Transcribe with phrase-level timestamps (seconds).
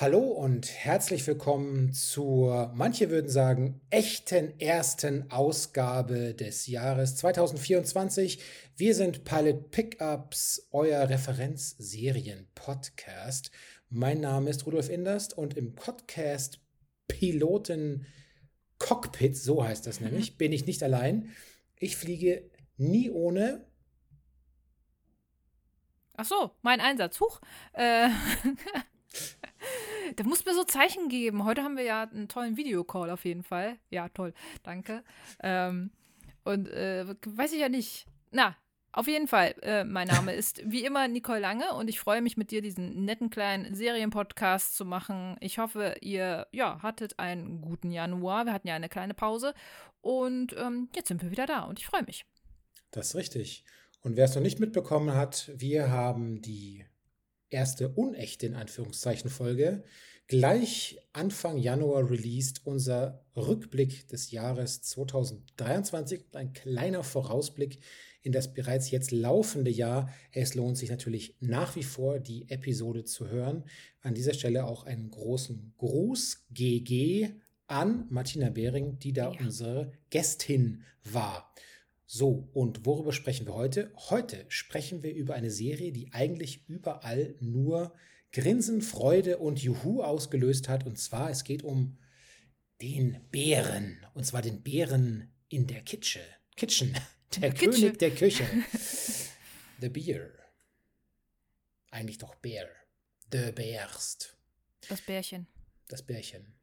[0.00, 8.42] Hallo und herzlich willkommen zur, manche würden sagen, echten ersten Ausgabe des Jahres 2024.
[8.78, 13.50] Wir sind Pilot Pickups, euer Referenzserien-Podcast.
[13.90, 16.62] Mein Name ist Rudolf Inderst und im Podcast
[17.06, 18.06] Piloten
[18.78, 21.28] Cockpit, so heißt das nämlich, bin ich nicht allein.
[21.78, 23.66] Ich fliege nie ohne.
[26.16, 27.20] Ach so, mein Einsatz.
[27.20, 27.42] Huch.
[27.74, 28.08] Äh.
[30.16, 31.44] Da muss mir so Zeichen geben.
[31.44, 33.78] Heute haben wir ja einen tollen Videocall auf jeden Fall.
[33.90, 34.34] Ja, toll.
[34.62, 35.04] Danke.
[35.42, 35.90] Ähm,
[36.44, 38.06] und äh, weiß ich ja nicht.
[38.30, 38.56] Na,
[38.92, 39.54] auf jeden Fall.
[39.62, 43.04] Äh, mein Name ist wie immer Nicole Lange und ich freue mich mit dir diesen
[43.04, 45.36] netten kleinen Serienpodcast zu machen.
[45.40, 48.46] Ich hoffe, ihr ja, hattet einen guten Januar.
[48.46, 49.54] Wir hatten ja eine kleine Pause
[50.00, 52.24] und ähm, jetzt sind wir wieder da und ich freue mich.
[52.90, 53.64] Das ist richtig.
[54.02, 56.84] Und wer es noch nicht mitbekommen hat, wir haben die
[57.50, 59.84] erste unechte in Anführungszeichen Folge
[60.30, 67.80] gleich Anfang Januar released unser Rückblick des Jahres 2023 ein kleiner Vorausblick
[68.22, 70.08] in das bereits jetzt laufende Jahr.
[70.30, 73.64] Es lohnt sich natürlich nach wie vor, die Episode zu hören.
[74.02, 77.30] An dieser Stelle auch einen großen Gruß GG
[77.66, 79.40] an Martina Behring, die da ja.
[79.40, 81.52] unsere Gästin war.
[82.12, 83.92] So, und worüber sprechen wir heute?
[83.94, 87.94] Heute sprechen wir über eine Serie, die eigentlich überall nur
[88.32, 90.84] Grinsen, Freude und Juhu ausgelöst hat.
[90.84, 91.98] Und zwar, es geht um
[92.82, 94.04] den Bären.
[94.12, 96.18] Und zwar den Bären in der Kitsche.
[96.56, 96.96] Kitchen.
[97.40, 97.92] Der König Kitsche.
[97.92, 98.44] der Küche.
[99.80, 100.32] The Beer.
[101.92, 102.68] Eigentlich doch Bär.
[103.30, 104.36] The Bärst.
[104.88, 105.46] Das Bärchen.
[105.86, 106.56] Das Bärchen.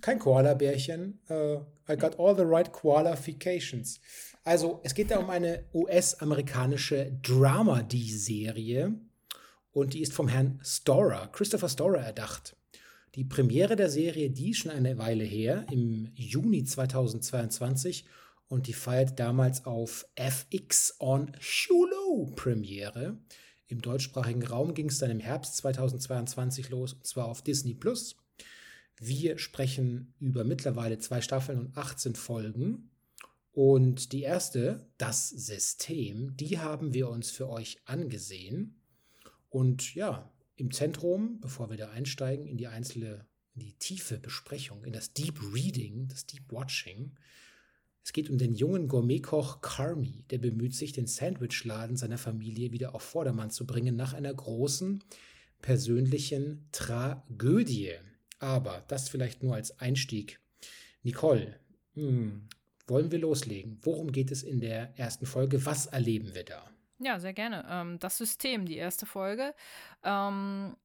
[0.00, 1.18] Kein Koala-Bärchen.
[1.28, 3.98] Uh, I got all the right qualifications.
[4.46, 8.94] Also, es geht da um eine US-amerikanische Dramedy-Serie
[9.72, 12.54] und die ist vom Herrn Storer, Christopher Storer, erdacht.
[13.14, 18.04] Die Premiere der Serie, die ist schon eine Weile her, im Juni 2022
[18.48, 23.16] und die feiert damals auf FX on Hulu Premiere.
[23.66, 28.16] Im deutschsprachigen Raum ging es dann im Herbst 2022 los, und zwar auf Disney Plus.
[29.00, 32.90] Wir sprechen über mittlerweile zwei Staffeln und 18 Folgen.
[33.54, 38.82] Und die erste, das System, die haben wir uns für euch angesehen.
[39.48, 44.82] Und ja, im Zentrum, bevor wir da einsteigen in die einzelne, in die tiefe Besprechung,
[44.82, 47.12] in das Deep Reading, das Deep Watching,
[48.02, 52.92] es geht um den jungen Gourmetkoch Carmi, der bemüht sich, den Sandwichladen seiner Familie wieder
[52.92, 55.04] auf Vordermann zu bringen nach einer großen
[55.62, 57.92] persönlichen Tragödie.
[58.40, 60.40] Aber das vielleicht nur als Einstieg.
[61.04, 61.60] Nicole,
[61.94, 62.48] hm,
[62.86, 63.78] wollen wir loslegen?
[63.82, 65.64] Worum geht es in der ersten Folge?
[65.66, 66.70] Was erleben wir da?
[66.98, 67.66] Ja, sehr gerne.
[67.68, 69.54] Ähm, das System, die erste Folge.
[70.02, 70.76] Ähm,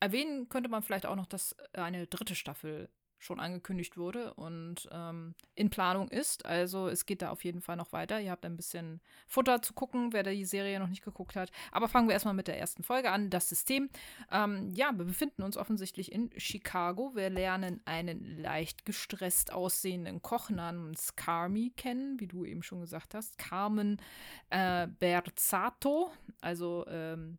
[0.00, 2.88] erwähnen könnte man vielleicht auch noch, dass eine dritte Staffel
[3.20, 6.46] schon angekündigt wurde und ähm, in Planung ist.
[6.46, 8.18] Also es geht da auf jeden Fall noch weiter.
[8.18, 11.52] Ihr habt ein bisschen Futter zu gucken, wer die Serie noch nicht geguckt hat.
[11.70, 13.28] Aber fangen wir erstmal mit der ersten Folge an.
[13.28, 13.90] Das System.
[14.32, 17.14] Ähm, ja, wir befinden uns offensichtlich in Chicago.
[17.14, 23.14] Wir lernen einen leicht gestresst aussehenden Koch namens Carmi kennen, wie du eben schon gesagt
[23.14, 23.36] hast.
[23.36, 24.00] Carmen
[24.48, 26.10] äh, Berzato,
[26.40, 27.38] also ähm,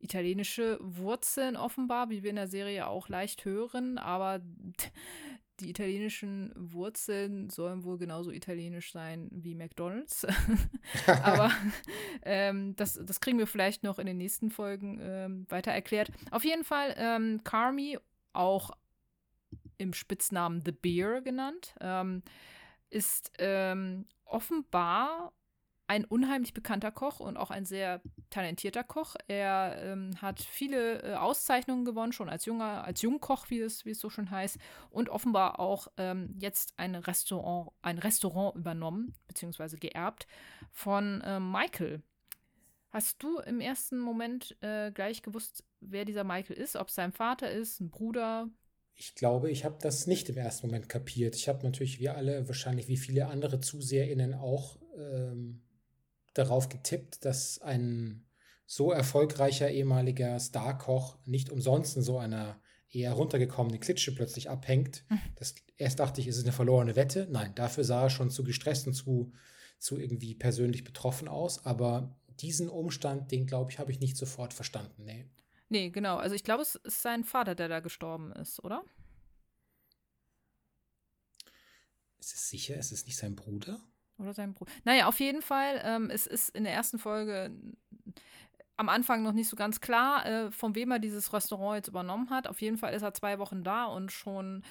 [0.00, 4.40] italienische Wurzeln offenbar, wie wir in der Serie auch leicht hören, aber
[5.60, 10.26] die italienischen Wurzeln sollen wohl genauso italienisch sein wie McDonald's.
[11.06, 11.50] aber
[12.22, 16.10] ähm, das, das kriegen wir vielleicht noch in den nächsten Folgen ähm, weiter erklärt.
[16.30, 17.98] Auf jeden Fall ähm, Carmi,
[18.32, 18.70] auch
[19.76, 22.22] im Spitznamen The Bear genannt, ähm,
[22.90, 25.32] ist ähm, offenbar
[25.90, 29.16] ein unheimlich bekannter Koch und auch ein sehr talentierter Koch.
[29.26, 33.90] Er ähm, hat viele äh, Auszeichnungen gewonnen, schon als junger, als Jungkoch, wie es, wie
[33.90, 34.56] es so schön heißt,
[34.90, 40.28] und offenbar auch ähm, jetzt ein Restaurant, ein Restaurant übernommen, beziehungsweise geerbt
[40.70, 42.04] von äh, Michael.
[42.90, 46.76] Hast du im ersten Moment äh, gleich gewusst, wer dieser Michael ist?
[46.76, 48.48] Ob es sein Vater ist, ein Bruder?
[48.94, 51.34] Ich glaube, ich habe das nicht im ersten Moment kapiert.
[51.34, 55.62] Ich habe natürlich, wie alle, wahrscheinlich wie viele andere ZuseherInnen auch, ähm,
[56.34, 58.26] darauf getippt, dass ein
[58.66, 65.04] so erfolgreicher ehemaliger Starkoch nicht umsonst in so einer eher runtergekommene Klitsche plötzlich abhängt.
[65.08, 65.20] Mhm.
[65.36, 67.26] Das, erst dachte ich, ist es eine verlorene Wette.
[67.30, 69.32] Nein, dafür sah er schon zu gestresst und zu,
[69.78, 71.64] zu irgendwie persönlich betroffen aus.
[71.64, 75.04] Aber diesen Umstand, den glaube ich, habe ich nicht sofort verstanden.
[75.04, 75.28] Nee.
[75.68, 76.16] Nee, genau.
[76.16, 78.82] Also ich glaube, es ist sein Vater, der da gestorben ist, oder?
[82.18, 82.76] Ist es sicher?
[82.76, 83.80] Ist es nicht sein Bruder?
[84.20, 84.70] Oder sein Bruder.
[84.84, 87.50] Naja, auf jeden Fall, ähm, es ist in der ersten Folge
[88.76, 92.30] am Anfang noch nicht so ganz klar, äh, von wem er dieses Restaurant jetzt übernommen
[92.30, 92.46] hat.
[92.46, 94.62] Auf jeden Fall ist er zwei Wochen da und schon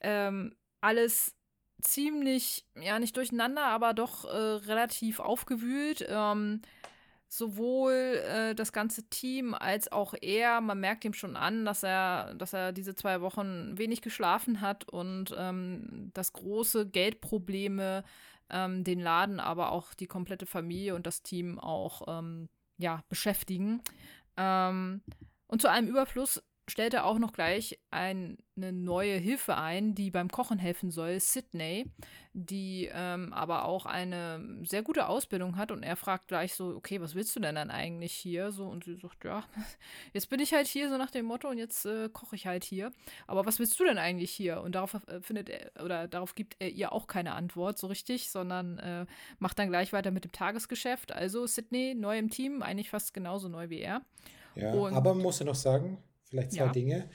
[0.00, 1.34] ähm, alles
[1.80, 6.06] ziemlich, ja, nicht durcheinander, aber doch äh, relativ aufgewühlt.
[6.08, 6.60] Ähm,
[7.28, 12.34] sowohl äh, das ganze Team als auch er, man merkt ihm schon an, dass er,
[12.34, 18.02] dass er diese zwei Wochen wenig geschlafen hat und ähm, dass große Geldprobleme
[18.50, 23.82] ähm, den Laden, aber auch die komplette Familie und das Team auch ähm, ja, beschäftigen.
[24.36, 25.02] Ähm,
[25.46, 30.10] und zu einem Überfluss stellt er auch noch gleich ein, eine neue Hilfe ein, die
[30.10, 31.90] beim Kochen helfen soll, Sydney,
[32.32, 37.00] die ähm, aber auch eine sehr gute Ausbildung hat und er fragt gleich so, okay,
[37.00, 38.52] was willst du denn dann eigentlich hier?
[38.52, 39.44] So und sie sagt, ja,
[40.12, 42.64] jetzt bin ich halt hier so nach dem Motto und jetzt äh, koche ich halt
[42.64, 42.92] hier.
[43.26, 44.60] Aber was willst du denn eigentlich hier?
[44.60, 48.30] Und darauf äh, findet er oder darauf gibt er ihr auch keine Antwort so richtig,
[48.30, 49.06] sondern äh,
[49.38, 51.12] macht dann gleich weiter mit dem Tagesgeschäft.
[51.12, 54.02] Also Sydney neu im Team, eigentlich fast genauso neu wie er.
[54.54, 55.98] Ja, und, aber man muss ja noch sagen,
[56.28, 56.72] vielleicht zwei ja.
[56.72, 57.10] Dinge.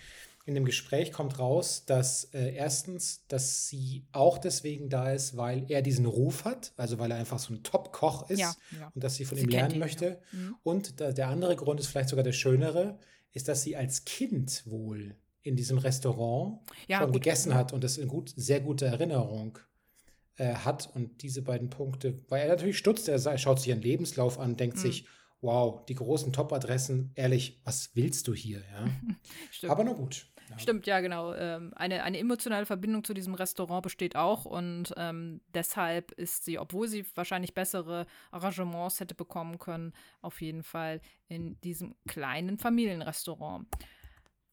[0.45, 5.65] In dem Gespräch kommt raus, dass äh, erstens, dass sie auch deswegen da ist, weil
[5.69, 8.91] er diesen Ruf hat, also weil er einfach so ein Top-Koch ist ja, ja.
[8.93, 10.19] und dass sie von sie ihm lernen ihn, möchte.
[10.33, 10.55] Mhm.
[10.63, 12.99] Und da, der andere Grund ist vielleicht sogar der schönere,
[13.31, 17.13] ist, dass sie als Kind wohl in diesem Restaurant schon gut.
[17.13, 19.59] gegessen hat und das in gut, sehr guter Erinnerung
[20.37, 20.89] äh, hat.
[20.93, 24.77] Und diese beiden Punkte, weil er natürlich stutzt, er schaut sich ihren Lebenslauf an, denkt
[24.77, 24.81] mhm.
[24.81, 25.05] sich,
[25.43, 28.59] wow, die großen Top-Adressen, ehrlich, was willst du hier?
[28.59, 29.69] Ja?
[29.69, 30.27] Aber nur gut.
[30.49, 30.59] Ja.
[30.59, 31.33] Stimmt, ja, genau.
[31.33, 36.59] Ähm, eine, eine emotionale Verbindung zu diesem Restaurant besteht auch und ähm, deshalb ist sie,
[36.59, 43.67] obwohl sie wahrscheinlich bessere Arrangements hätte bekommen können, auf jeden Fall in diesem kleinen Familienrestaurant.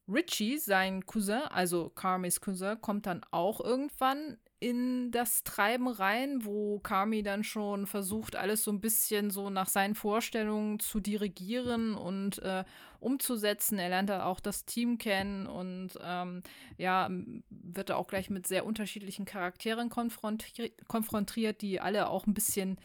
[0.08, 6.79] Richie, sein Cousin, also Carmys Cousin, kommt dann auch irgendwann in das Treiben rein, wo
[6.81, 12.41] Kami dann schon versucht, alles so ein bisschen so nach seinen Vorstellungen zu dirigieren und
[12.41, 12.65] äh,
[13.01, 13.79] umzusetzen.
[13.79, 16.43] Er lernt da auch das Team kennen und ähm,
[16.77, 17.09] ja,
[17.49, 22.79] wird da auch gleich mit sehr unterschiedlichen Charakteren konfrontiert, konfrontiert die alle auch ein bisschen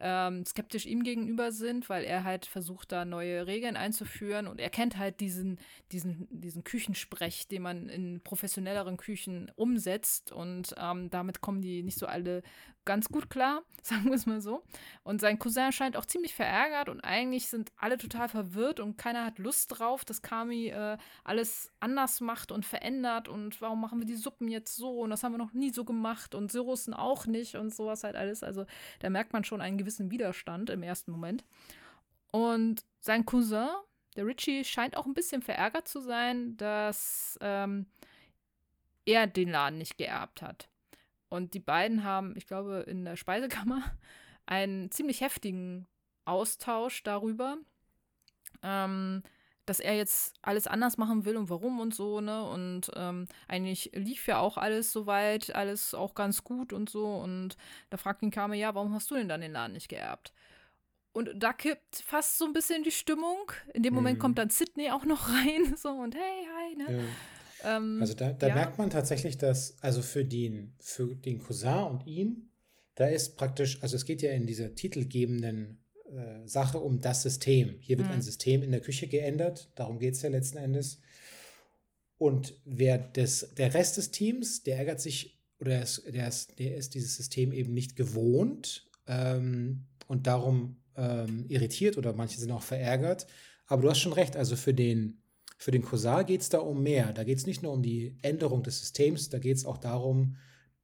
[0.00, 4.46] ähm, skeptisch ihm gegenüber sind, weil er halt versucht, da neue Regeln einzuführen.
[4.46, 5.58] Und er kennt halt diesen,
[5.92, 10.32] diesen, diesen Küchensprech, den man in professionelleren Küchen umsetzt.
[10.32, 12.42] Und ähm, damit kommen die nicht so alle
[12.88, 14.64] ganz gut klar, sagen wir es mal so.
[15.04, 19.26] Und sein Cousin scheint auch ziemlich verärgert und eigentlich sind alle total verwirrt und keiner
[19.26, 24.06] hat Lust drauf, dass Kami äh, alles anders macht und verändert und warum machen wir
[24.06, 27.26] die Suppen jetzt so und das haben wir noch nie so gemacht und Syrussen auch
[27.26, 28.42] nicht und sowas halt alles.
[28.42, 28.64] Also
[29.00, 31.44] da merkt man schon einen gewissen Widerstand im ersten Moment.
[32.32, 33.68] Und sein Cousin,
[34.16, 37.86] der Richie, scheint auch ein bisschen verärgert zu sein, dass ähm,
[39.04, 40.68] er den Laden nicht geerbt hat.
[41.28, 43.82] Und die beiden haben, ich glaube, in der Speisekammer
[44.46, 45.86] einen ziemlich heftigen
[46.24, 47.58] Austausch darüber,
[48.62, 49.22] ähm,
[49.66, 52.42] dass er jetzt alles anders machen will und warum und so, ne?
[52.48, 57.16] Und ähm, eigentlich lief ja auch alles soweit, alles auch ganz gut und so.
[57.16, 57.56] Und
[57.90, 60.32] da fragt ihn Kame, ja, warum hast du denn dann den Laden nicht geerbt?
[61.12, 63.52] Und da kippt fast so ein bisschen die Stimmung.
[63.74, 64.22] In dem Moment mhm.
[64.22, 66.98] kommt dann Sydney auch noch rein, so und hey, hi, ne?
[66.98, 67.04] Ja.
[67.64, 68.54] Ähm, also da, da ja.
[68.54, 72.50] merkt man tatsächlich, dass, also für den, für den Cousin und ihn,
[72.94, 75.78] da ist praktisch, also es geht ja in dieser titelgebenden
[76.10, 77.76] äh, Sache um das System.
[77.80, 78.14] Hier wird mhm.
[78.14, 81.00] ein System in der Küche geändert, darum geht es ja letzten Endes.
[82.18, 86.76] Und wer das, der Rest des Teams, der ärgert sich oder ist, der, ist, der
[86.76, 92.62] ist dieses System eben nicht gewohnt ähm, und darum ähm, irritiert oder manche sind auch
[92.62, 93.26] verärgert.
[93.66, 95.20] Aber du hast schon recht, also für den
[95.58, 97.12] für den Cousin geht es da um mehr.
[97.12, 100.36] Da geht es nicht nur um die Änderung des Systems, da geht es auch darum,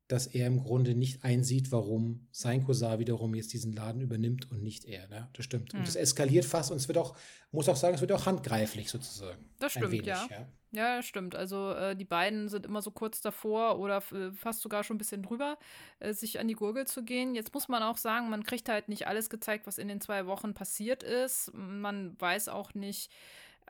[0.09, 4.63] dass er im Grunde nicht einsieht, warum sein Cousin wiederum jetzt diesen Laden übernimmt und
[4.63, 5.09] nicht er.
[5.09, 5.31] Ne?
[5.33, 5.73] Das stimmt.
[5.73, 5.79] Hm.
[5.79, 7.17] Und das eskaliert fast und es wird auch,
[7.53, 9.49] muss auch sagen, es wird auch handgreiflich sozusagen.
[9.61, 10.27] Das stimmt, wenig, ja.
[10.31, 10.47] ja.
[10.73, 11.37] Ja, stimmt.
[11.37, 14.99] Also äh, die beiden sind immer so kurz davor oder äh, fast sogar schon ein
[14.99, 15.57] bisschen drüber,
[16.01, 17.37] äh, sich an die Gurgel zu gehen.
[17.37, 20.27] Jetzt muss man auch sagen, man kriegt halt nicht alles gezeigt, was in den zwei
[20.27, 21.53] Wochen passiert ist.
[21.55, 23.13] Man weiß auch nicht,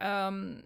[0.01, 0.65] ähm,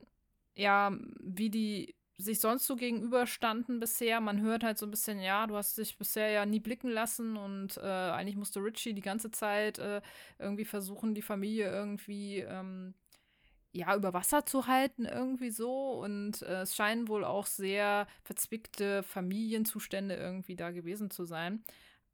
[0.59, 4.21] ja, wie die sich sonst so gegenüberstanden bisher.
[4.21, 7.37] Man hört halt so ein bisschen, ja, du hast dich bisher ja nie blicken lassen
[7.37, 10.03] und äh, eigentlich musste Richie die ganze Zeit äh,
[10.38, 12.95] irgendwie versuchen, die Familie irgendwie ähm,
[13.71, 15.93] ja über Wasser zu halten, irgendwie so.
[15.93, 21.62] Und äh, es scheinen wohl auch sehr verzwickte Familienzustände irgendwie da gewesen zu sein.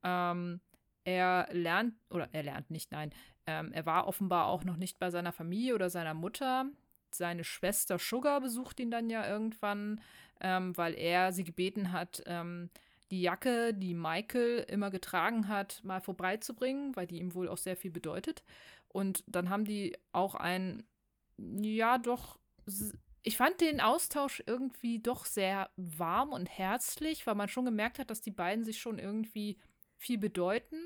[0.02, 0.60] Ähm,
[1.04, 3.10] er lernt, oder er lernt nicht, nein,
[3.46, 6.66] ähm, er war offenbar auch noch nicht bei seiner Familie oder seiner Mutter
[7.16, 10.00] seine Schwester Sugar besucht ihn dann ja irgendwann,
[10.40, 12.70] ähm, weil er sie gebeten hat, ähm,
[13.10, 17.76] die Jacke, die Michael immer getragen hat, mal vorbeizubringen, weil die ihm wohl auch sehr
[17.76, 18.42] viel bedeutet.
[18.88, 20.84] Und dann haben die auch ein
[21.36, 22.38] ja, doch.
[23.22, 28.10] Ich fand den Austausch irgendwie doch sehr warm und herzlich, weil man schon gemerkt hat,
[28.10, 29.58] dass die beiden sich schon irgendwie
[29.96, 30.76] viel bedeuten.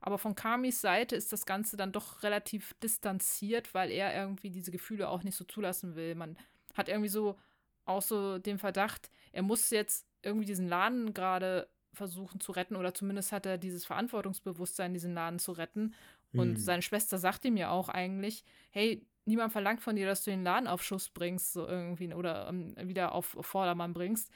[0.00, 4.70] Aber von Kamis Seite ist das Ganze dann doch relativ distanziert, weil er irgendwie diese
[4.70, 6.14] Gefühle auch nicht so zulassen will.
[6.14, 6.38] Man
[6.74, 7.38] hat irgendwie so
[7.84, 12.94] auch so den Verdacht, er muss jetzt irgendwie diesen Laden gerade versuchen zu retten oder
[12.94, 15.94] zumindest hat er dieses Verantwortungsbewusstsein, diesen Laden zu retten.
[16.32, 16.56] Und mhm.
[16.56, 20.44] seine Schwester sagt ihm ja auch eigentlich, hey, niemand verlangt von dir, dass du den
[20.44, 24.30] Laden auf Schuss bringst, so irgendwie, oder um, ähm, wieder auf, auf Vordermann bringst.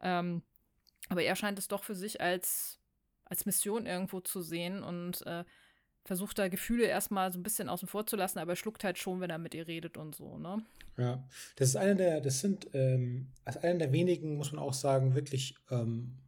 [0.00, 0.42] Ähm,
[1.08, 2.79] aber er scheint es doch für sich als,
[3.30, 5.44] als Mission irgendwo zu sehen und äh,
[6.04, 8.98] versucht da Gefühle erstmal so ein bisschen außen vor zu lassen, aber er schluckt halt
[8.98, 10.62] schon, wenn er mit ihr redet und so, ne?
[10.98, 14.74] Ja, das ist einer der, das sind, ähm, als einer der wenigen, muss man auch
[14.74, 16.18] sagen, wirklich ähm,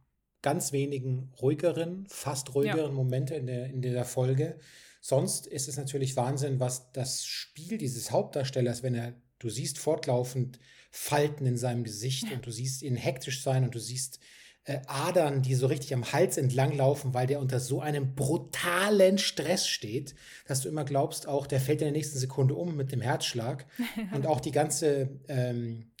[0.41, 2.95] ganz wenigen ruhigeren, fast ruhigeren ja.
[2.95, 4.59] Momente in der, in der Folge.
[4.99, 10.59] Sonst ist es natürlich Wahnsinn, was das Spiel dieses Hauptdarstellers, wenn er, du siehst fortlaufend
[10.91, 12.35] Falten in seinem Gesicht ja.
[12.35, 14.19] und du siehst ihn hektisch sein und du siehst
[14.65, 19.17] äh, Adern, die so richtig am Hals entlang laufen, weil der unter so einem brutalen
[19.17, 20.15] Stress steht,
[20.47, 23.65] dass du immer glaubst, auch der fällt in der nächsten Sekunde um mit dem Herzschlag.
[24.13, 25.91] und auch die ganze ähm,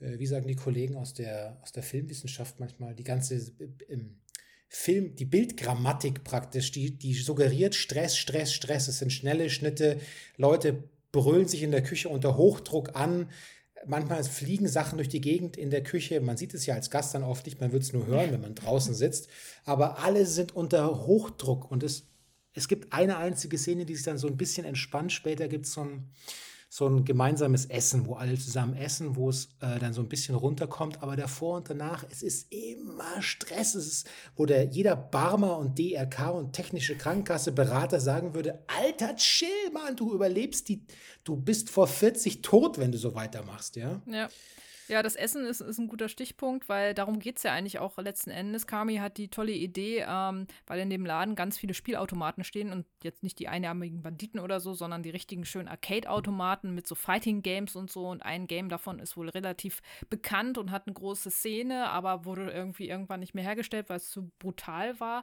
[0.00, 3.98] äh, wie sagen die Kollegen aus der, aus der Filmwissenschaft manchmal, die ganze äh,
[4.68, 8.88] Film, die Bildgrammatik praktisch, die, die suggeriert Stress, Stress, Stress.
[8.88, 9.98] Es sind schnelle Schnitte,
[10.36, 13.30] Leute brüllen sich in der Küche unter Hochdruck an.
[13.86, 16.20] Manchmal fliegen Sachen durch die Gegend in der Küche.
[16.20, 18.40] Man sieht es ja als Gast dann oft nicht, man wird es nur hören, wenn
[18.40, 19.28] man draußen sitzt.
[19.64, 22.06] Aber alle sind unter Hochdruck und es,
[22.54, 25.12] es gibt eine einzige Szene, die sich dann so ein bisschen entspannt.
[25.12, 26.10] Später gibt es so ein,
[26.70, 30.34] so ein gemeinsames Essen, wo alle zusammen essen, wo es äh, dann so ein bisschen
[30.34, 31.02] runterkommt.
[31.02, 33.74] Aber davor und danach, es ist immer Stress.
[33.74, 39.16] Es ist, wo der, jeder Barmer und DRK und technische Krankenkasse Berater sagen würde, Alter,
[39.16, 40.84] chill, Mann, du überlebst die,
[41.24, 44.02] du bist vor 40 tot, wenn du so weitermachst, ja?
[44.06, 44.28] Ja.
[44.88, 47.98] Ja, das Essen ist, ist ein guter Stichpunkt, weil darum geht es ja eigentlich auch
[47.98, 48.66] letzten Endes.
[48.66, 52.86] Kami hat die tolle Idee, ähm, weil in dem Laden ganz viele Spielautomaten stehen und
[53.02, 57.76] jetzt nicht die einarmigen Banditen oder so, sondern die richtigen schönen Arcade-Automaten mit so Fighting-Games
[57.76, 58.08] und so.
[58.08, 62.50] Und ein Game davon ist wohl relativ bekannt und hat eine große Szene, aber wurde
[62.50, 65.22] irgendwie irgendwann nicht mehr hergestellt, weil es zu brutal war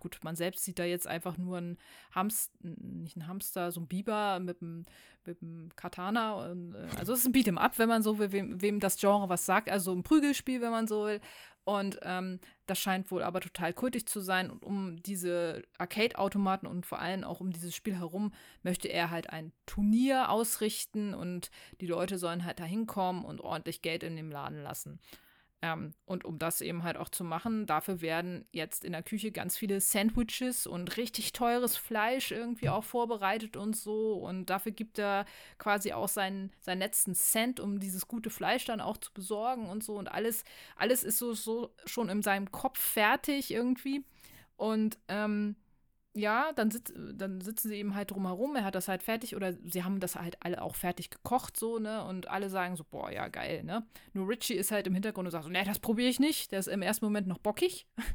[0.00, 1.78] gut, man selbst sieht da jetzt einfach nur ein
[2.12, 4.86] Hamster, nicht ein Hamster, so ein Biber mit einem,
[5.24, 6.34] mit einem Katana.
[6.34, 8.98] Und, äh, also es ist ein Beat'em Up, wenn man so will, wem, wem das
[8.98, 11.20] Genre was sagt, also ein Prügelspiel, wenn man so will.
[11.64, 14.50] Und ähm, das scheint wohl aber total kultig zu sein.
[14.50, 19.30] Und um diese Arcade-Automaten und vor allem auch um dieses Spiel herum möchte er halt
[19.30, 24.30] ein Turnier ausrichten und die Leute sollen halt da hinkommen und ordentlich Geld in dem
[24.30, 25.00] Laden lassen.
[25.62, 29.32] Ähm, und um das eben halt auch zu machen, dafür werden jetzt in der Küche
[29.32, 34.14] ganz viele Sandwiches und richtig teures Fleisch irgendwie auch vorbereitet und so.
[34.14, 35.24] Und dafür gibt er
[35.58, 39.82] quasi auch seinen, seinen letzten Cent, um dieses gute Fleisch dann auch zu besorgen und
[39.82, 39.94] so.
[39.94, 40.44] Und alles,
[40.76, 44.04] alles ist so, so schon in seinem Kopf fertig irgendwie.
[44.56, 45.56] Und ähm,
[46.16, 49.52] ja, dann, sitz, dann sitzen sie eben halt drumherum, er hat das halt fertig oder
[49.64, 52.04] sie haben das halt alle auch fertig gekocht, so, ne?
[52.04, 53.86] Und alle sagen so, boah, ja, geil, ne?
[54.14, 56.52] Nur Richie ist halt im Hintergrund und sagt so, ne, das probiere ich nicht.
[56.52, 57.86] Der ist im ersten Moment noch bockig.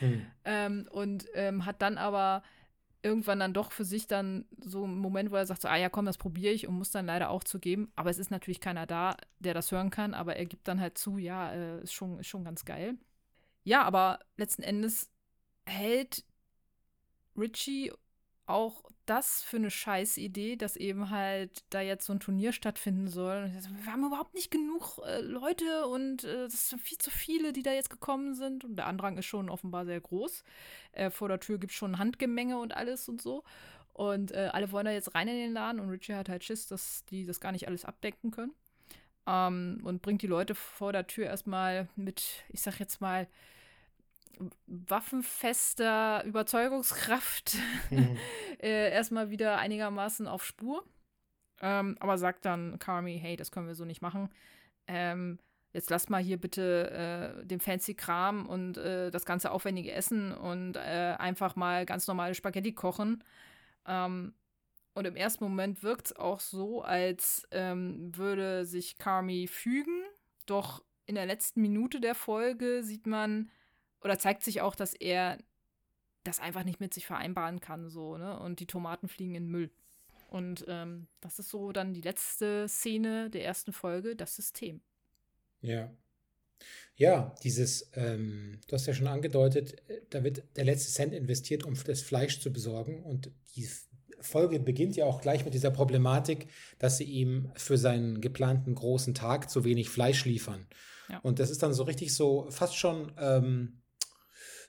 [0.00, 0.26] Hm.
[0.44, 2.42] ähm, und ähm, hat dann aber
[3.02, 5.88] irgendwann dann doch für sich dann so einen Moment, wo er sagt so, ah ja,
[5.88, 7.90] komm, das probiere ich und muss dann leider auch zugeben.
[7.96, 10.98] Aber es ist natürlich keiner da, der das hören kann, aber er gibt dann halt
[10.98, 12.96] zu, ja, äh, ist, schon, ist schon ganz geil.
[13.64, 15.10] Ja, aber letzten Endes
[15.64, 16.24] hält
[17.38, 17.92] Richie
[18.46, 23.52] auch das für eine Scheißidee, dass eben halt da jetzt so ein Turnier stattfinden soll.
[23.82, 27.62] wir haben überhaupt nicht genug äh, Leute und äh, das sind viel zu viele, die
[27.62, 28.64] da jetzt gekommen sind.
[28.64, 30.44] Und der Andrang ist schon offenbar sehr groß.
[30.92, 33.44] Äh, vor der Tür gibt es schon Handgemenge und alles und so.
[33.92, 36.66] Und äh, alle wollen da jetzt rein in den Laden und Richie hat halt Schiss,
[36.66, 38.54] dass die das gar nicht alles abdecken können.
[39.26, 43.26] Ähm, und bringt die Leute vor der Tür erstmal mit, ich sag jetzt mal,
[44.66, 47.56] waffenfester Überzeugungskraft
[47.90, 48.16] mhm.
[48.60, 50.84] äh, erstmal wieder einigermaßen auf Spur.
[51.60, 54.28] Ähm, aber sagt dann Kami, hey, das können wir so nicht machen.
[54.86, 55.38] Ähm,
[55.72, 60.32] jetzt lasst mal hier bitte äh, den fancy Kram und äh, das ganze aufwendige Essen
[60.32, 63.24] und äh, einfach mal ganz normale Spaghetti kochen.
[63.86, 64.34] Ähm,
[64.94, 70.02] und im ersten Moment wirkt es auch so, als ähm, würde sich Kami fügen.
[70.46, 73.50] Doch in der letzten Minute der Folge sieht man,
[74.02, 75.38] oder zeigt sich auch, dass er
[76.24, 78.38] das einfach nicht mit sich vereinbaren kann, so, ne?
[78.38, 79.70] Und die Tomaten fliegen in Müll.
[80.28, 84.82] Und ähm, das ist so dann die letzte Szene der ersten Folge, das System.
[85.60, 85.90] Ja.
[86.96, 91.64] Ja, dieses, ähm, du hast ja schon angedeutet, äh, da wird der letzte Cent investiert,
[91.64, 93.02] um das Fleisch zu besorgen.
[93.04, 93.68] Und die
[94.20, 99.14] Folge beginnt ja auch gleich mit dieser Problematik, dass sie ihm für seinen geplanten großen
[99.14, 100.66] Tag zu wenig Fleisch liefern.
[101.08, 101.20] Ja.
[101.20, 103.80] Und das ist dann so richtig so, fast schon ähm,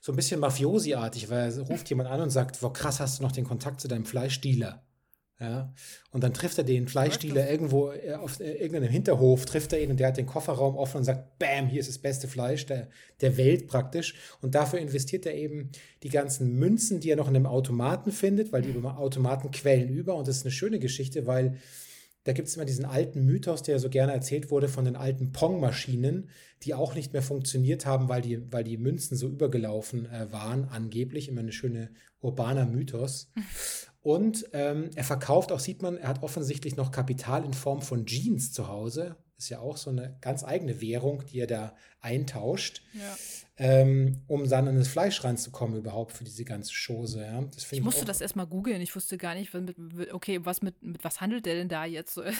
[0.00, 3.22] so ein bisschen Mafiosi-artig, weil er ruft jemand an und sagt, wo krass hast du
[3.22, 4.82] noch den Kontakt zu deinem Fleischdealer.
[5.42, 5.72] Ja,
[6.10, 9.90] und dann trifft er den Fleischdealer irgendwo äh, auf äh, irgendeinem Hinterhof, trifft er ihn
[9.90, 12.88] und der hat den Kofferraum offen und sagt, bam, hier ist das beste Fleisch der,
[13.22, 14.14] der Welt praktisch.
[14.42, 15.70] Und dafür investiert er eben
[16.02, 20.14] die ganzen Münzen, die er noch in einem Automaten findet, weil die Automaten quellen über.
[20.14, 21.56] Und das ist eine schöne Geschichte, weil
[22.24, 25.32] da gibt es immer diesen alten Mythos, der so gerne erzählt wurde von den alten
[25.32, 26.28] Pong-Maschinen,
[26.62, 30.68] die auch nicht mehr funktioniert haben, weil die, weil die Münzen so übergelaufen äh, waren,
[30.68, 31.28] angeblich.
[31.28, 33.30] Immer eine schöne urbaner Mythos.
[34.02, 38.06] Und ähm, er verkauft auch, sieht man, er hat offensichtlich noch Kapital in Form von
[38.06, 39.16] Jeans zu Hause.
[39.40, 43.16] Ist ja auch so eine ganz eigene Währung, die er da eintauscht, ja.
[43.56, 47.22] ähm, um dann an das Fleisch ranzukommen überhaupt für diese ganze Chose.
[47.22, 47.42] Ja.
[47.56, 48.82] ich, ich musste das erstmal googeln.
[48.82, 52.18] Ich wusste gar nicht, mit, okay, was mit, mit was handelt der denn da jetzt?
[52.18, 52.36] also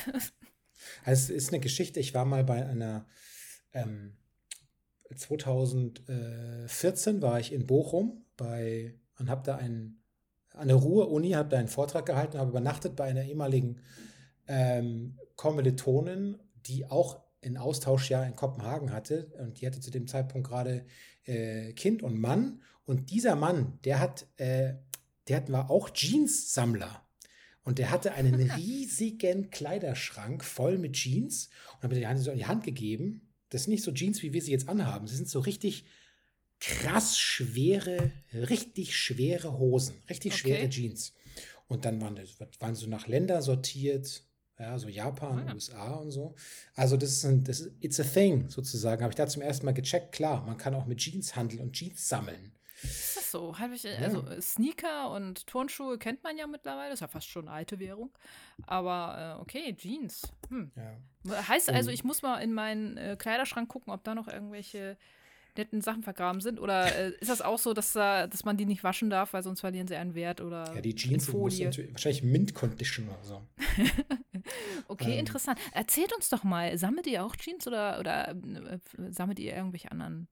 [1.04, 2.00] es ist eine Geschichte.
[2.00, 3.06] Ich war mal bei einer
[3.72, 4.12] ähm,
[5.16, 10.02] 2014 war ich in Bochum bei und habe da einen
[10.52, 13.80] an der Ruhr-Uni, habe da einen Vortrag gehalten, habe übernachtet bei einer ehemaligen
[14.48, 19.32] ähm, Kommilitonin, die auch ein Austauschjahr in Kopenhagen hatte.
[19.38, 20.84] Und die hatte zu dem Zeitpunkt gerade
[21.24, 22.60] äh, Kind und Mann.
[22.84, 24.74] Und dieser Mann, der hat, äh,
[25.28, 27.06] der war auch Jeans-Sammler.
[27.62, 32.30] Und der hatte einen riesigen Kleiderschrank voll mit Jeans und hat mir die Hand so
[32.30, 33.28] in die Hand gegeben.
[33.48, 35.06] Das sind nicht so Jeans, wie wir sie jetzt anhaben.
[35.06, 35.84] Sie sind so richtig
[36.60, 40.40] krass schwere, richtig schwere Hosen, richtig okay.
[40.40, 41.14] schwere Jeans.
[41.68, 42.20] Und dann waren,
[42.58, 44.24] waren so nach Länder sortiert,
[44.60, 45.54] ja, so Japan, ah.
[45.54, 46.34] USA und so.
[46.74, 49.02] Also das ist ein, das ist, it's a thing sozusagen.
[49.02, 50.12] Habe ich da zum ersten Mal gecheckt.
[50.12, 52.52] Klar, man kann auch mit Jeans handeln und Jeans sammeln.
[52.82, 53.58] Ist das so?
[53.58, 54.40] Habe ich, also ja.
[54.40, 58.10] Sneaker und Turnschuhe kennt man ja mittlerweile, ist ja fast schon eine alte Währung.
[58.66, 60.22] Aber äh, okay, Jeans.
[60.48, 60.70] Hm.
[60.76, 61.48] Ja.
[61.48, 64.98] Heißt also, ich muss mal in meinen äh, Kleiderschrank gucken, ob da noch irgendwelche
[65.56, 66.60] netten Sachen vergraben sind?
[66.60, 69.42] Oder äh, ist das auch so, dass, äh, dass man die nicht waschen darf, weil
[69.42, 70.40] sonst verlieren sie einen Wert?
[70.40, 71.66] Oder ja, die Jeans Folie?
[71.90, 73.42] wahrscheinlich Mint Condition oder so.
[74.88, 75.20] okay, ähm.
[75.20, 75.58] interessant.
[75.72, 78.78] Erzählt uns doch mal, sammelt ihr auch Jeans oder, oder äh,
[79.10, 80.28] sammelt ihr irgendwelche anderen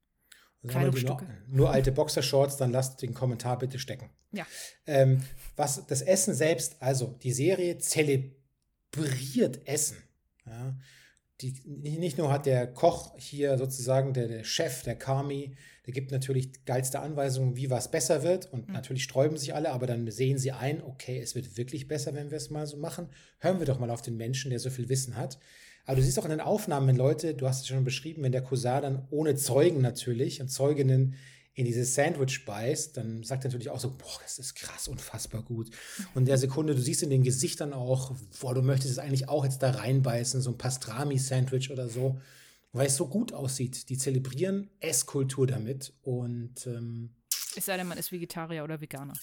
[0.66, 1.24] Kleidungsstücke?
[1.46, 4.10] Nur, nur, alte Boxershorts, dann lasst den Kommentar bitte stecken.
[4.32, 4.46] Ja.
[4.86, 5.22] Ähm,
[5.56, 10.02] was das Essen selbst, also die Serie zelebriert Essen.
[10.44, 10.74] Ja
[11.40, 15.56] die, nicht nur hat der Koch hier sozusagen, der, der Chef, der Kami,
[15.88, 18.52] der gibt natürlich geilste Anweisungen, wie was besser wird.
[18.52, 18.74] Und mhm.
[18.74, 22.30] natürlich sträuben sich alle, aber dann sehen sie ein, okay, es wird wirklich besser, wenn
[22.30, 23.08] wir es mal so machen.
[23.38, 25.38] Hören wir doch mal auf den Menschen, der so viel Wissen hat.
[25.86, 28.32] Aber du siehst auch in den Aufnahmen, wenn Leute, du hast es schon beschrieben, wenn
[28.32, 31.14] der Cousin dann ohne Zeugen natürlich und Zeuginnen
[31.54, 35.42] in dieses Sandwich beißt, dann sagt er natürlich auch so, boah, das ist krass, unfassbar
[35.42, 35.70] gut.
[36.14, 39.30] Und in der Sekunde, du siehst in den Gesichtern auch, boah, du möchtest es eigentlich
[39.30, 42.20] auch jetzt da reinbeißen, so ein Pastrami-Sandwich oder so,
[42.78, 43.88] weil es so gut aussieht.
[43.88, 47.10] Die zelebrieren Esskultur damit und ähm,
[47.56, 49.14] es sei denn, man ist Vegetarier oder Veganer.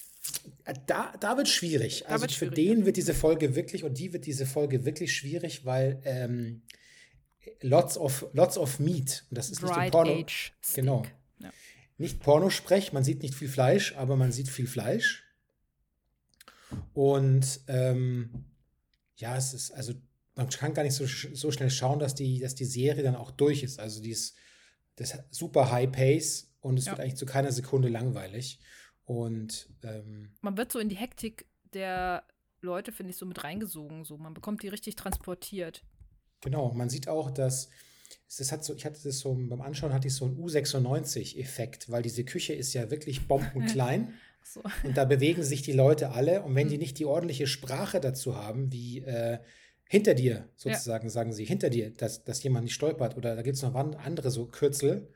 [0.87, 2.03] Da, da wird schwierig.
[2.05, 5.15] Da also wird für den wird diese Folge wirklich und die wird diese Folge wirklich
[5.15, 6.63] schwierig, weil ähm,
[7.61, 10.25] lots of lots of meat und das ist Dried nicht Porno.
[10.75, 11.05] Genau
[11.97, 15.23] nicht Pornosprech, man sieht nicht viel Fleisch, aber man sieht viel Fleisch.
[16.93, 18.45] Und ähm,
[19.15, 19.93] ja, es ist, also
[20.35, 23.31] man kann gar nicht so, so schnell schauen, dass die, dass die Serie dann auch
[23.31, 23.79] durch ist.
[23.79, 24.35] Also die ist
[24.97, 26.91] das super High Pace und es ja.
[26.91, 28.59] wird eigentlich zu keiner Sekunde langweilig.
[29.05, 32.23] Und ähm, man wird so in die Hektik der
[32.61, 34.03] Leute, finde ich, so mit reingesogen.
[34.03, 34.17] So.
[34.17, 35.83] Man bekommt die richtig transportiert.
[36.41, 37.69] Genau, man sieht auch, dass
[38.37, 42.01] das hat so, ich hatte das so beim Anschauen hatte ich so einen U96-Effekt, weil
[42.01, 44.13] diese Küche ist ja wirklich bombenklein.
[44.43, 44.61] so.
[44.83, 46.41] Und da bewegen sich die Leute alle.
[46.41, 46.81] Und wenn die mhm.
[46.81, 49.39] nicht die ordentliche Sprache dazu haben, wie äh,
[49.87, 51.11] hinter dir sozusagen, ja.
[51.11, 53.17] sagen sie, hinter dir, dass, dass jemand nicht stolpert.
[53.17, 55.07] Oder da gibt es noch andere so Kürzel,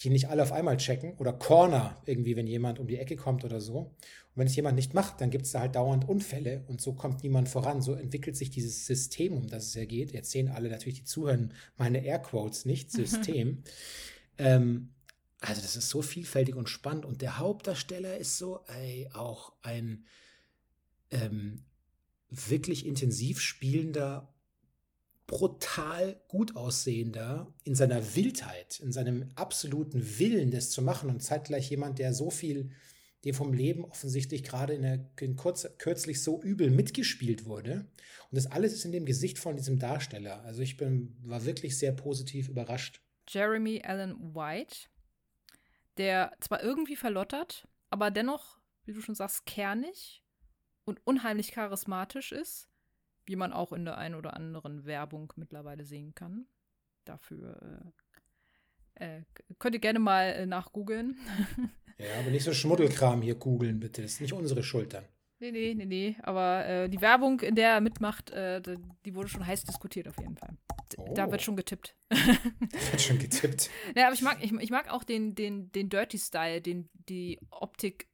[0.00, 1.14] die nicht alle auf einmal checken.
[1.18, 3.76] Oder Corner, irgendwie, wenn jemand um die Ecke kommt oder so.
[3.78, 6.94] Und wenn es jemand nicht macht, dann gibt es da halt dauernd Unfälle und so
[6.94, 7.82] kommt niemand voran.
[7.82, 10.12] So entwickelt sich dieses System, um das es ja geht.
[10.12, 13.62] Jetzt sehen alle natürlich, die zuhören, meine Airquotes nicht, System.
[14.38, 14.90] ähm,
[15.40, 17.04] also das ist so vielfältig und spannend.
[17.04, 20.06] Und der Hauptdarsteller ist so, ey, auch ein
[21.10, 21.64] ähm,
[22.32, 24.32] wirklich intensiv spielender,
[25.26, 31.70] brutal gut aussehender, in seiner Wildheit, in seinem absoluten Willen, das zu machen und zeitgleich
[31.70, 32.70] jemand, der so viel
[33.24, 37.86] dem vom Leben offensichtlich gerade in, der, in kurz, kürzlich so übel mitgespielt wurde.
[38.30, 40.42] Und das alles ist in dem Gesicht von diesem Darsteller.
[40.42, 43.00] Also ich bin, war wirklich sehr positiv überrascht.
[43.28, 44.88] Jeremy Allen White,
[45.98, 50.21] der zwar irgendwie verlottert, aber dennoch, wie du schon sagst, kernig
[50.84, 52.68] und unheimlich charismatisch ist,
[53.24, 56.46] wie man auch in der einen oder anderen Werbung mittlerweile sehen kann.
[57.04, 57.92] Dafür
[58.96, 59.22] äh, äh,
[59.58, 61.18] könnt ihr gerne mal äh, nachgoogeln.
[61.98, 64.02] ja, aber nicht so Schmuddelkram hier googeln, bitte.
[64.02, 65.04] Das ist nicht unsere Schultern.
[65.42, 66.16] Nee, nee, nee, nee.
[66.22, 68.62] Aber äh, die Werbung, in der er mitmacht, äh,
[69.04, 70.56] die wurde schon heiß diskutiert auf jeden Fall.
[70.96, 71.14] Oh.
[71.14, 71.96] Da wird schon getippt.
[72.10, 73.68] wird schon getippt.
[73.96, 78.06] ja, aber ich mag, ich, ich mag auch den, den, den Dirty-Style, den die Optik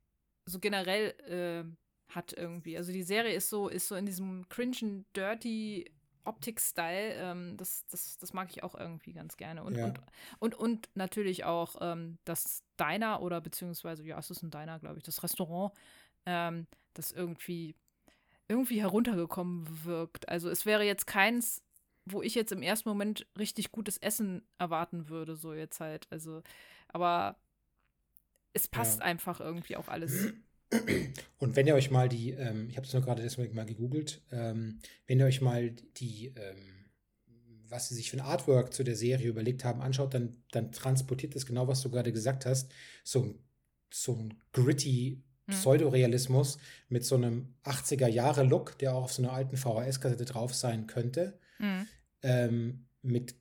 [0.47, 1.71] so generell äh,
[2.09, 2.77] hat irgendwie.
[2.77, 5.90] Also die Serie ist so, ist so in diesem cringen, dirty
[6.25, 7.14] Optik-Style.
[7.14, 9.62] Ähm, das, das, das mag ich auch irgendwie ganz gerne.
[9.62, 9.87] Und, ja.
[9.87, 10.01] und,
[10.38, 14.99] und, und, natürlich auch ähm, das Diner oder beziehungsweise, ja, es ist ein Diner, glaube
[14.99, 15.73] ich, das Restaurant
[16.29, 17.75] ähm, das irgendwie,
[18.49, 20.29] irgendwie heruntergekommen wirkt.
[20.29, 21.62] Also es wäre jetzt keins,
[22.05, 26.07] wo ich jetzt im ersten Moment richtig gutes Essen erwarten würde, so jetzt halt.
[26.11, 26.42] Also,
[26.88, 27.37] aber
[28.53, 29.07] es passt ja.
[29.07, 30.33] einfach irgendwie auch alles.
[31.39, 34.21] Und wenn ihr euch mal die, ähm, ich habe es nur gerade deswegen mal gegoogelt,
[34.31, 36.91] ähm, wenn ihr euch mal die, ähm,
[37.69, 41.35] was sie sich für ein Artwork zu der Serie überlegt haben, anschaut, dann, dann transportiert
[41.35, 42.73] das genau, was du gerade gesagt hast,
[43.05, 43.35] so,
[43.91, 45.55] so ein gritty hm.
[45.55, 51.39] Pseudorealismus mit so einem 80er-Jahre-Look, der auch auf so einer alten VHS-Kassette drauf sein könnte.
[51.59, 51.87] Mhm.
[52.23, 53.37] Ähm, mit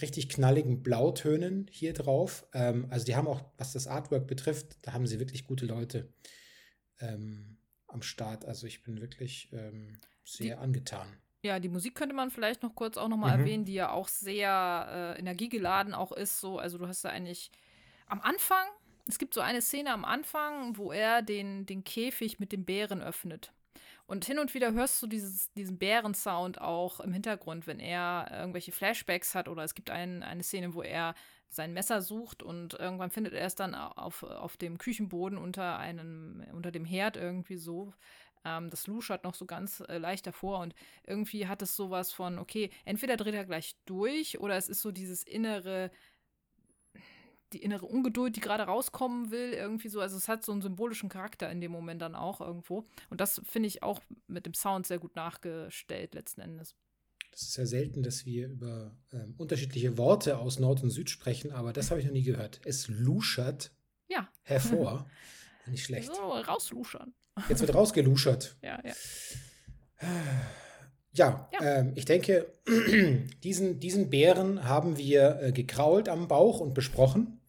[0.00, 2.46] richtig knalligen Blautönen hier drauf.
[2.52, 6.12] Ähm, also die haben auch, was das Artwork betrifft, da haben sie wirklich gute Leute
[7.00, 8.44] ähm, am Start.
[8.44, 11.08] Also ich bin wirklich ähm, sehr die, angetan.
[11.42, 13.40] Ja, die Musik könnte man vielleicht noch kurz auch nochmal mhm.
[13.40, 16.40] erwähnen, die ja auch sehr äh, energiegeladen auch ist.
[16.40, 17.50] So, also du hast da eigentlich
[18.06, 18.66] am Anfang
[19.06, 23.00] es gibt so eine Szene am Anfang, wo er den, den Käfig mit dem Bären
[23.00, 23.52] öffnet.
[24.06, 28.72] Und hin und wieder hörst du dieses, diesen Bärensound auch im Hintergrund, wenn er irgendwelche
[28.72, 31.14] Flashbacks hat oder es gibt ein, eine Szene, wo er
[31.48, 36.44] sein Messer sucht und irgendwann findet er es dann auf, auf dem Küchenboden unter einem,
[36.52, 37.92] unter dem Herd irgendwie so.
[38.44, 42.38] Ähm, das luschert noch so ganz äh, leicht davor und irgendwie hat es sowas von,
[42.38, 45.90] okay, entweder dreht er gleich durch oder es ist so dieses innere,
[47.52, 50.00] die innere Ungeduld, die gerade rauskommen will, irgendwie so.
[50.00, 52.84] Also es hat so einen symbolischen Charakter in dem Moment dann auch irgendwo.
[53.10, 56.74] Und das finde ich auch mit dem Sound sehr gut nachgestellt letzten Endes.
[57.36, 61.52] Das ist ja selten, dass wir über ähm, unterschiedliche Worte aus Nord und Süd sprechen,
[61.52, 62.62] aber das habe ich noch nie gehört.
[62.64, 63.72] Es luschert
[64.08, 64.26] ja.
[64.42, 65.06] hervor.
[65.66, 66.14] Nicht schlecht.
[66.14, 67.12] So, rausluschern.
[67.50, 68.56] Jetzt wird rausgeluschert.
[68.62, 68.94] ja, ja.
[71.12, 71.60] Ja, ja.
[71.60, 72.54] Ähm, ich denke,
[73.42, 77.42] diesen, diesen Bären haben wir äh, gekrault am Bauch und besprochen.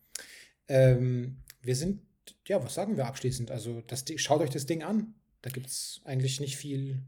[0.67, 2.01] Ähm, wir sind,
[2.45, 3.51] ja, was sagen wir abschließend?
[3.51, 5.15] Also, das, schaut euch das Ding an.
[5.41, 7.03] Da gibt es eigentlich nicht viel.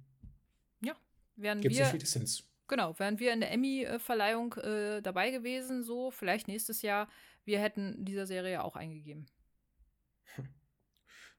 [0.81, 0.95] Ja,
[1.35, 1.83] wären gibt's wir.
[1.83, 2.48] Nicht viel Distanz.
[2.69, 7.09] Genau, wären wir in der Emmy-Verleihung äh, dabei gewesen, so vielleicht nächstes Jahr,
[7.43, 9.25] wir hätten dieser Serie auch eingegeben.
[10.35, 10.47] Hm.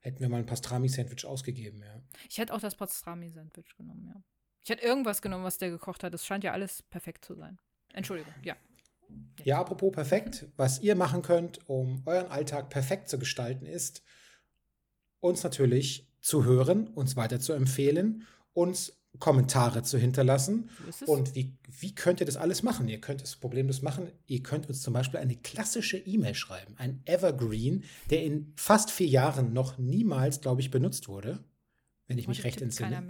[0.00, 2.02] Hätten wir mal ein Pastrami-Sandwich ausgegeben, ja.
[2.28, 4.22] Ich hätte auch das Pastrami-Sandwich genommen, ja.
[4.62, 6.12] Ich hätte irgendwas genommen, was der gekocht hat.
[6.12, 7.58] Es scheint ja alles perfekt zu sein.
[7.92, 8.56] Entschuldigung, ja.
[9.44, 14.02] Ja, apropos perfekt, was ihr machen könnt, um euren Alltag perfekt zu gestalten, ist,
[15.20, 20.70] uns natürlich zu hören, uns weiter zu empfehlen, uns Kommentare zu hinterlassen.
[21.06, 22.88] Und wie, wie könnt ihr das alles machen?
[22.88, 24.10] Ihr könnt das problemlos machen.
[24.26, 29.08] Ihr könnt uns zum Beispiel eine klassische E-Mail schreiben, ein Evergreen, der in fast vier
[29.08, 31.40] Jahren noch niemals, glaube ich, benutzt wurde
[32.10, 33.04] wenn ich Heute mich recht entsinne.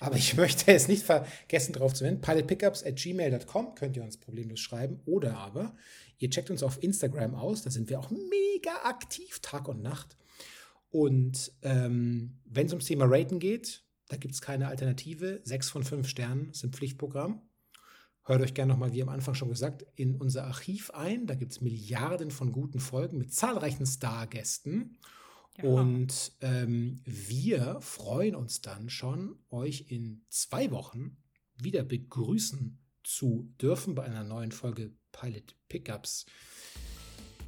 [0.00, 2.20] Aber ich möchte es nicht vergessen, darauf zu wenden.
[2.20, 5.00] Pilotpickups at gmail.com könnt ihr uns problemlos schreiben.
[5.06, 5.74] Oder aber
[6.18, 7.62] ihr checkt uns auf Instagram aus.
[7.62, 10.18] Da sind wir auch mega aktiv, Tag und Nacht.
[10.90, 15.40] Und ähm, wenn es ums Thema Raten geht, da gibt es keine Alternative.
[15.44, 17.42] Sechs von fünf Sternen sind Pflichtprogramm.
[18.26, 21.26] Hört euch gerne nochmal, wie am Anfang schon gesagt, in unser Archiv ein.
[21.26, 24.96] Da gibt es Milliarden von guten Folgen mit zahlreichen Stargästen.
[25.58, 25.64] Ja.
[25.64, 31.18] Und ähm, wir freuen uns dann schon, euch in zwei Wochen
[31.56, 36.26] wieder begrüßen zu dürfen bei einer neuen Folge Pilot Pickups.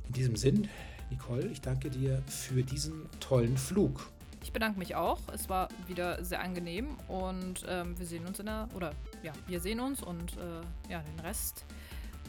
[0.07, 0.69] In diesem Sinn,
[1.11, 4.13] Nicole, ich danke dir für diesen tollen Flug.
[4.47, 5.19] Ich bedanke mich auch.
[5.35, 8.93] Es war wieder sehr angenehm und ähm, wir sehen uns in der, oder
[9.25, 11.65] ja, wir sehen uns und äh, ja, den Rest,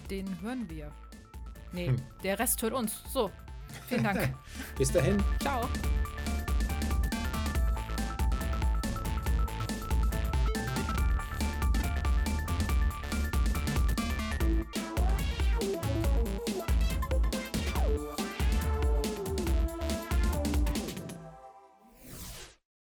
[0.09, 0.91] den hören wir.
[1.73, 1.97] Nee, hm.
[2.23, 3.03] der Rest hört uns.
[3.13, 3.29] So,
[3.87, 4.33] Vielen Dank.
[4.77, 5.23] Bis dahin.
[5.39, 5.69] Ciao.